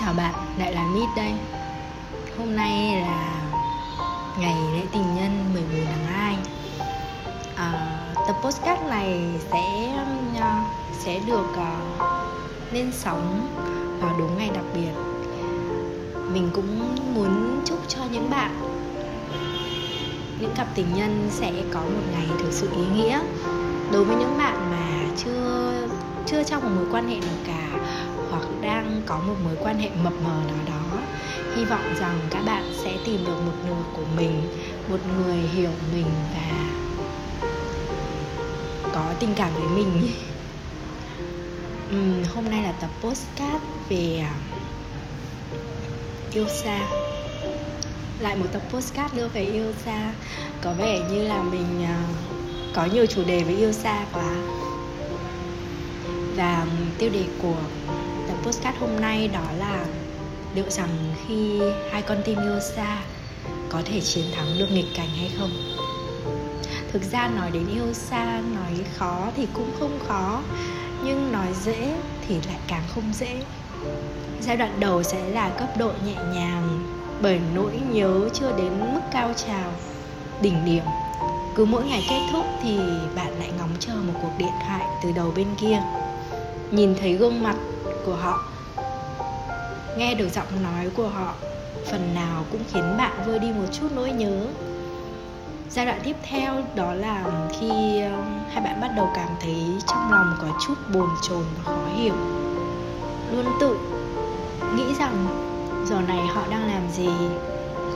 [0.00, 1.34] Chào bạn, lại là Mít đây.
[2.38, 3.42] Hôm nay là
[4.38, 6.36] ngày lễ tình nhân 14 tháng 2
[7.56, 9.20] à, Tập postcard này
[9.52, 9.92] sẽ
[10.40, 10.64] à,
[10.98, 13.48] sẽ được uh, lên sóng
[14.00, 14.92] vào đúng ngày đặc biệt.
[16.32, 18.50] Mình cũng muốn chúc cho những bạn
[20.40, 23.20] Những cặp tình nhân sẽ có một ngày thực sự ý nghĩa.
[23.92, 25.72] Đối với những bạn mà chưa
[26.26, 27.64] chưa trong một mối quan hệ nào cả
[29.14, 30.98] có một mối quan hệ mập mờ nào đó.
[31.56, 34.42] Hy vọng rằng các bạn sẽ tìm được một nửa của mình
[34.88, 36.70] một người hiểu mình và
[38.92, 40.08] có tình cảm với mình.
[41.90, 44.34] Uhm, hôm nay là tập postcard về à,
[46.32, 46.80] yêu xa.
[48.20, 50.12] Lại một tập postcard nữa về yêu xa.
[50.62, 52.02] Có vẻ như là mình à,
[52.74, 54.34] có nhiều chủ đề về yêu xa quá.
[56.36, 56.66] Và
[56.98, 57.56] tiêu đề của
[58.44, 59.84] postcard hôm nay đó là
[60.54, 60.88] liệu rằng
[61.26, 61.60] khi
[61.92, 63.02] hai con tim yêu xa
[63.68, 65.50] có thể chiến thắng được nghịch cảnh hay không?
[66.92, 70.42] Thực ra nói đến yêu xa, nói khó thì cũng không khó,
[71.04, 71.96] nhưng nói dễ
[72.28, 73.42] thì lại càng không dễ.
[74.40, 79.00] Giai đoạn đầu sẽ là cấp độ nhẹ nhàng, bởi nỗi nhớ chưa đến mức
[79.12, 79.72] cao trào,
[80.40, 80.84] đỉnh điểm.
[81.54, 82.78] Cứ mỗi ngày kết thúc thì
[83.16, 85.82] bạn lại ngóng chờ một cuộc điện thoại từ đầu bên kia.
[86.70, 87.56] Nhìn thấy gương mặt
[88.06, 88.44] của họ.
[89.96, 91.34] Nghe được giọng nói của họ,
[91.90, 94.46] phần nào cũng khiến bạn vơi đi một chút nỗi nhớ.
[95.70, 97.24] Giai đoạn tiếp theo đó là
[97.60, 97.68] khi
[98.02, 101.96] um, hai bạn bắt đầu cảm thấy trong lòng có chút bồn chồn và khó
[101.96, 102.14] hiểu.
[103.32, 103.76] Luôn tự
[104.76, 105.26] nghĩ rằng
[105.86, 107.08] giờ này họ đang làm gì,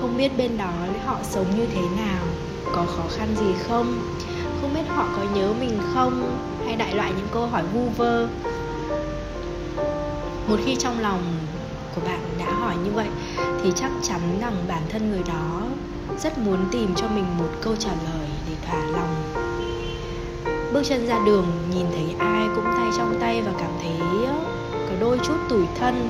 [0.00, 0.72] không biết bên đó
[1.04, 2.24] họ sống như thế nào,
[2.74, 4.16] có khó khăn gì không
[4.60, 8.28] không biết họ có nhớ mình không, hay đại loại những câu hỏi vu vơ
[10.48, 11.20] một khi trong lòng
[11.94, 13.08] của bạn đã hỏi như vậy,
[13.62, 15.62] thì chắc chắn rằng bản thân người đó
[16.18, 19.32] rất muốn tìm cho mình một câu trả lời để thỏa lòng.
[20.72, 23.96] Bước chân ra đường, nhìn thấy ai cũng tay trong tay và cảm thấy
[24.72, 26.08] có đôi chút tủi thân.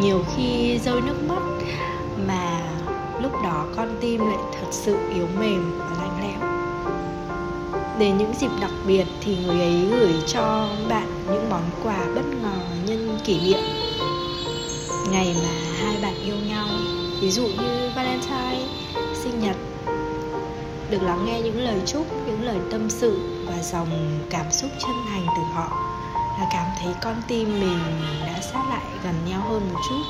[0.00, 1.42] Nhiều khi rơi nước mắt,
[2.26, 2.60] mà
[3.22, 6.49] lúc đó con tim lại thật sự yếu mềm và lạnh lẽo
[8.00, 12.24] đến những dịp đặc biệt thì người ấy gửi cho bạn những món quà bất
[12.42, 12.52] ngờ
[12.86, 13.60] nhân kỷ niệm.
[15.10, 15.50] Ngày mà
[15.82, 16.66] hai bạn yêu nhau,
[17.20, 18.66] ví dụ như valentine,
[19.14, 19.56] sinh nhật.
[20.90, 24.96] Được lắng nghe những lời chúc, những lời tâm sự và dòng cảm xúc chân
[25.08, 25.68] thành từ họ
[26.38, 27.78] là cảm thấy con tim mình
[28.26, 30.02] đã sát lại gần nhau hơn một chút,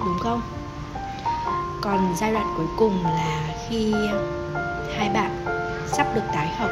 [0.00, 0.40] đúng không?
[1.80, 3.94] Còn giai đoạn cuối cùng là khi
[4.96, 5.44] hai bạn
[5.86, 6.70] sắp được tái hợp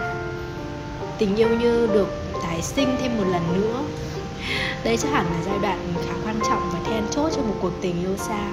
[1.23, 2.09] tình yêu như được
[2.43, 3.83] tái sinh thêm một lần nữa.
[4.85, 7.71] Đây chắc hẳn là giai đoạn khá quan trọng và then chốt cho một cuộc
[7.81, 8.51] tình yêu xa.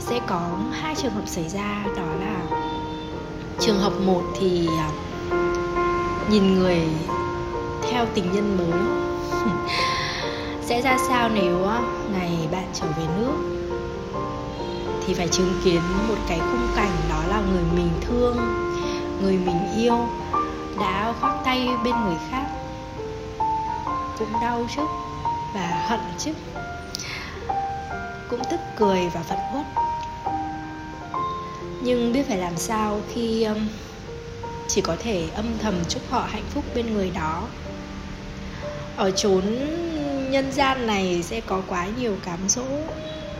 [0.00, 2.40] Sẽ có hai trường hợp xảy ra, đó là
[3.60, 4.90] trường hợp một thì à,
[6.30, 6.80] nhìn người
[7.90, 8.80] theo tình nhân mới.
[10.66, 11.80] Sẽ ra sao nếu à,
[12.12, 13.34] ngày bạn trở về nước?
[15.06, 18.36] Thì phải chứng kiến một cái khung cảnh đó là người mình thương,
[19.22, 20.08] người mình yêu
[20.78, 22.46] đã khoác tay bên người khác.
[24.18, 24.82] Cũng đau chứ
[25.54, 26.32] và hận chứ.
[28.28, 29.66] Cũng tức cười và phẫn uất.
[31.82, 33.68] Nhưng biết phải làm sao khi um,
[34.68, 37.42] chỉ có thể âm thầm chúc họ hạnh phúc bên người đó.
[38.96, 39.44] Ở chốn
[40.30, 42.64] nhân gian này sẽ có quá nhiều cám dỗ.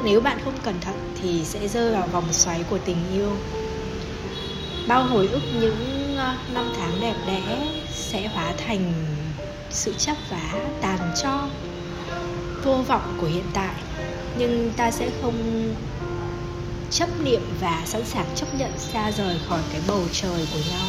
[0.05, 3.37] Nếu bạn không cẩn thận thì sẽ rơi vào vòng xoáy của tình yêu.
[4.89, 7.43] Bao hồi ức những Ờ, năm tháng đẹp đẽ
[7.93, 8.93] sẽ hóa thành
[9.71, 11.49] sự chấp vá tàn cho
[12.65, 13.75] vô vọng của hiện tại.
[14.39, 15.75] Nhưng ta sẽ không
[16.91, 20.87] chấp niệm và sẵn sàng chấp nhận xa rời khỏi cái bầu trời của nhau.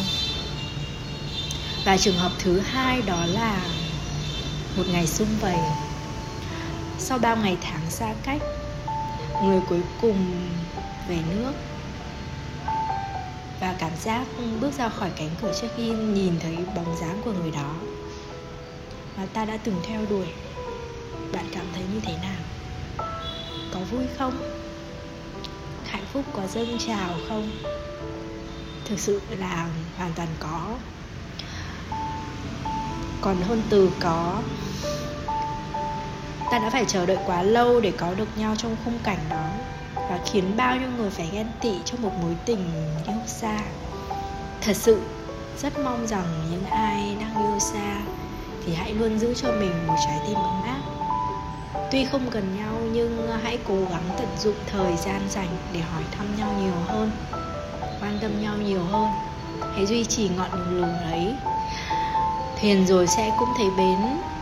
[1.85, 3.61] Và trường hợp thứ hai đó là
[4.77, 5.57] một ngày sum vầy.
[6.99, 8.41] Sau bao ngày tháng xa cách,
[9.43, 10.49] người cuối cùng
[11.09, 11.53] về nước
[13.61, 14.25] và cảm giác
[14.61, 17.75] bước ra khỏi cánh cửa trước khi nhìn thấy bóng dáng của người đó.
[19.17, 20.25] Mà ta đã từng theo đuổi.
[21.33, 22.41] Bạn cảm thấy như thế nào?
[23.73, 24.33] Có vui không?
[25.85, 27.51] Hạnh phúc có dâng trào không?
[28.85, 30.75] Thực sự là hoàn toàn có.
[33.21, 34.41] Còn hơn từ có,
[36.51, 39.49] ta đã phải chờ đợi quá lâu để có được nhau trong khung cảnh đó
[40.11, 42.65] và khiến bao nhiêu người phải ghen tị trong một mối tình
[43.07, 43.59] yêu xa.
[44.61, 45.01] Thật sự,
[45.57, 48.01] rất mong rằng những ai đang yêu xa
[48.65, 50.81] thì hãy luôn giữ cho mình một trái tim ấm áp.
[51.91, 56.03] Tuy không cần nhau, nhưng hãy cố gắng tận dụng thời gian dành để hỏi
[56.17, 57.11] thăm nhau nhiều hơn,
[58.01, 59.07] quan tâm nhau nhiều hơn.
[59.75, 61.35] Hãy duy trì ngọn đường ấy.
[62.61, 63.97] Thuyền rồi sẽ cũng thấy bến,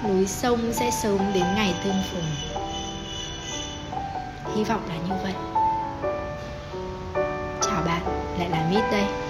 [0.07, 2.60] núi sông sẽ sớm đến ngày tương phùng.
[4.56, 5.33] Hy vọng là như vậy
[8.39, 9.29] lại là mít đây.